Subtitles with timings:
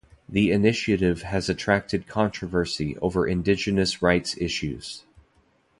[0.27, 5.03] The initiative has attracted controversy over indigenous rights issues.